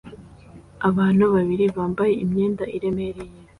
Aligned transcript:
Abantu 0.89 1.23
babiri 1.35 1.65
bambaye 1.77 2.13
imyenda 2.23 2.63
iremereye 2.75 3.33